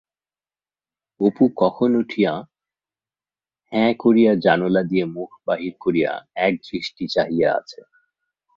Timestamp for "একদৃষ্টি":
6.39-7.05